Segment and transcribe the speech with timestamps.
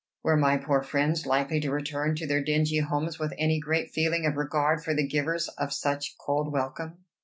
[0.23, 4.25] Were my poor friends likely to return to their dingy homes with any great feeling
[4.25, 6.97] of regard for the givers of such cold welcome?"